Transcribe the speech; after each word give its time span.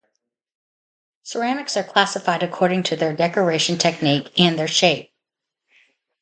Ceramics 1.21 1.77
are 1.77 1.83
classified 1.83 2.41
according 2.41 2.81
to 2.81 2.95
their 2.95 3.15
decoration 3.15 3.77
technique 3.77 4.31
and 4.39 4.57
their 4.57 4.67
shape. 4.67 5.13